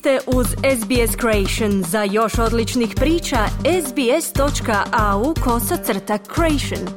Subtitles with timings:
[0.00, 1.82] ste uz SBS Creation.
[1.82, 3.38] Za još odličnih priča,
[3.86, 6.88] sbs.au kosacrta creation.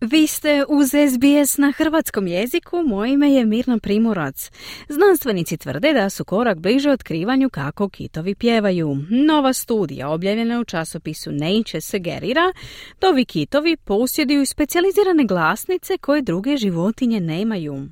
[0.00, 4.50] Vi ste uz SBS na hrvatskom jeziku, moje ime je Mirna Primorac.
[4.88, 8.96] Znanstvenici tvrde da su korak bliže otkrivanju kako kitovi pjevaju.
[9.10, 12.52] Nova studija objavljena u časopisu Nature sugerira
[13.00, 17.88] da ovi kitovi posjeduju specijalizirane glasnice koje druge životinje nemaju.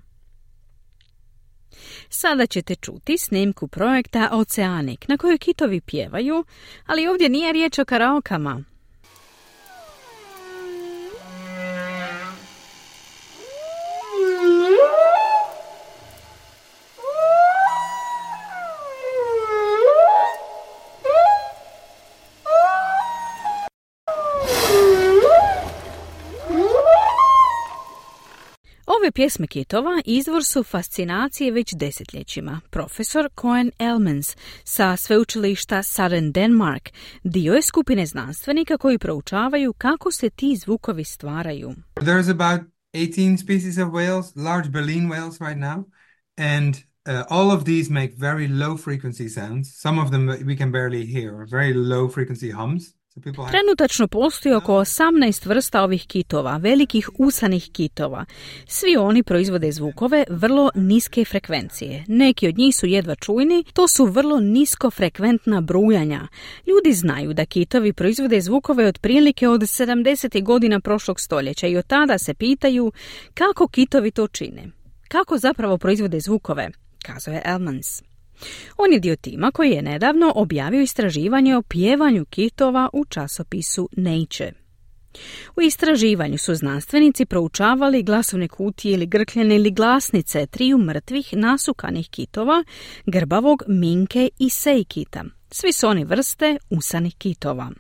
[2.12, 6.45] Sada ćete čuti snimku projekta Oceanik na kojoj kitovi pjevaju,
[6.86, 8.64] ali ovdje nije riječ o karaokama.
[29.10, 32.61] Ove pjesme kitova izvor su fascinacije već desetljećima.
[32.70, 36.91] Profesor Cohen Elmans sa sveučilišta Southern Denmark
[37.25, 41.75] dio je skupine znanstvenika koji proučavaju kako se ti zvukovi stvaraju.
[41.97, 42.61] There's about
[42.92, 45.84] 18 species of whales, large baleen whales right now,
[46.36, 46.75] and
[47.06, 49.81] Uh, all of these make very low frequency sounds.
[49.83, 53.00] Some of them we can barely hear, very low frequency hums.
[53.50, 58.25] Trenutačno postoji oko 18 vrsta ovih kitova, velikih usanih kitova.
[58.66, 62.05] Svi oni proizvode zvukove vrlo niske frekvencije.
[62.08, 66.28] Neki od njih su jedva čujni, to su vrlo niskofrekventna brujanja.
[66.66, 70.42] Ljudi znaju da kitovi proizvode zvukove otprilike od 70.
[70.42, 72.92] godina prošlog stoljeća i od tada se pitaju
[73.34, 74.70] kako kitovi to čine.
[75.08, 76.70] Kako zapravo proizvode zvukove,
[77.03, 78.09] kazuje Elmans.
[78.77, 84.52] On je dio tima koji je nedavno objavio istraživanje o pjevanju kitova u časopisu Nature.
[85.56, 92.64] U istraživanju su znanstvenici proučavali glasovne kutije ili grkljene ili glasnice triju mrtvih nasukanih kitova,
[93.06, 95.25] grbavog, minke i sejkita.
[95.50, 97.70] Svi su oni vrste usanih kitova.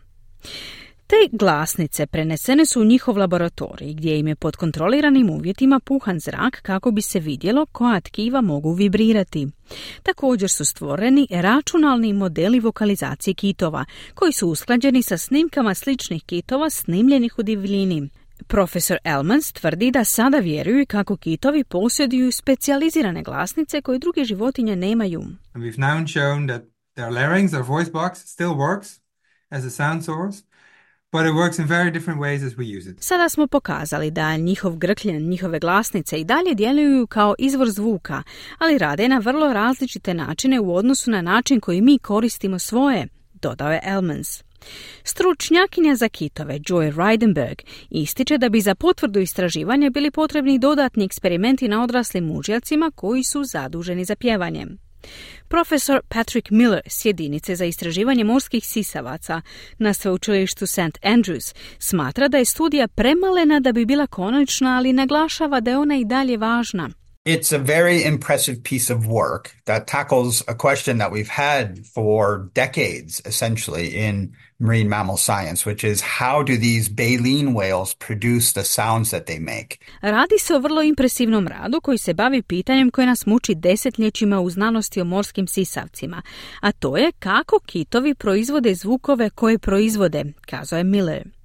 [1.10, 6.62] Te glasnice prenesene su u njihov laboratorij gdje im je pod kontroliranim uvjetima puhan zrak
[6.62, 9.48] kako bi se vidjelo koja tkiva mogu vibrirati.
[10.02, 13.84] Također su stvoreni računalni modeli vokalizacije kitova
[14.14, 18.10] koji su usklađeni sa snimkama sličnih kitova snimljenih u divljini.
[18.46, 25.22] Profesor Elmans tvrdi da sada vjeruju kako kitovi posjeduju specijalizirane glasnice koje druge životinje nemaju.
[25.54, 26.62] we've now shown that
[26.94, 29.00] their larynx, their voice box, still works
[29.48, 30.50] as a sound source,
[31.12, 33.02] But it works in very different ways as we use it.
[33.02, 38.22] Sada smo pokazali da njihov grkljen, njihove glasnice i dalje djeluju kao izvor zvuka,
[38.58, 43.72] ali rade na vrlo različite načine u odnosu na način koji mi koristimo svoje, dodao
[43.72, 44.42] je Elmans.
[45.04, 47.58] Stručnjakinja za kitove Joy Reidenberg
[47.90, 53.44] ističe da bi za potvrdu istraživanja bili potrebni dodatni eksperimenti na odraslim mužjacima koji su
[53.44, 54.66] zaduženi za pjevanje.
[55.48, 59.42] Profesor Patrick Miller s jedinice za istraživanje morskih sisavaca
[59.78, 60.98] na sveučilištu St.
[61.02, 65.96] Andrews smatra da je studija premalena da bi bila konačna, ali naglašava da je ona
[65.96, 66.90] i dalje važna.
[67.30, 72.50] It's a very impressive piece of work that tackles a question that we've had for
[72.54, 78.64] decades, essentially, in marine mammal science, which is how do these baleen whales produce the
[78.64, 79.78] sounds that they make?
[80.02, 84.50] Radi se o vrlo impresivnom radu koji se bavi pitanjem koje nas muči desetljećima u
[84.50, 86.22] znanosti o morskim sisavcima,
[86.60, 91.39] a to je kako kitovi proizvode zvukove koje proizvode, kazao je Miller.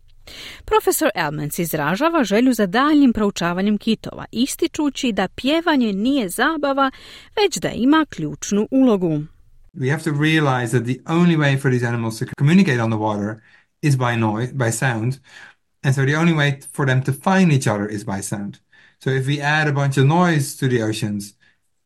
[0.65, 6.91] Profesor Elmans izražava želju za daljnjim proučavanjem kitova, ističući da pjevanje nije zabava,
[7.35, 9.21] već da ima ključnu ulogu.
[9.73, 12.99] We have to realize that the only way for these animals to communicate on the
[12.99, 13.35] water
[13.81, 15.13] is by noise, by sound,
[15.83, 18.57] and so the only way for them to find each other is by sound.
[19.03, 21.33] So if we add a bunch of noise to the oceans,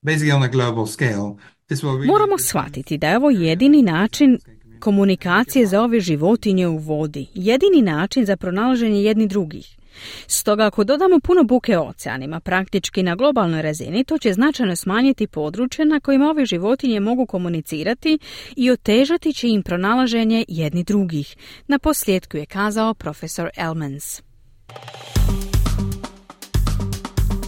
[0.01, 4.37] basically on a global scale, this will Moramo shvatiti da je ovo jedini način
[4.79, 9.79] komunikacije za ove životinje u vodi, jedini način za pronalaženje jedni drugih.
[10.27, 15.85] Stoga ako dodamo puno buke oceanima, praktički na globalnoj razini, to će značajno smanjiti područje
[15.85, 18.19] na kojima ove životinje mogu komunicirati
[18.55, 21.35] i otežati će im pronalaženje jedni drugih.
[21.67, 24.21] Na posljedku je kazao profesor Elmans.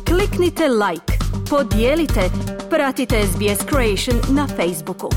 [0.06, 1.13] Kliknite like,
[1.50, 2.22] podijelite,
[2.69, 5.10] pratite SBS Creation na Facebooku.